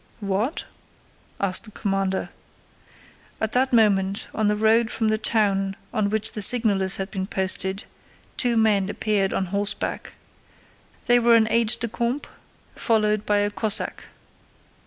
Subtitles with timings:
[0.19, 0.65] "What?"
[1.39, 2.29] asked the commander.
[3.39, 7.85] At that moment, on the road from the town on which signalers had been posted,
[8.35, 10.13] two men appeared on horse back.
[11.05, 12.25] They were an aide de camp
[12.75, 14.05] followed by a Cossack.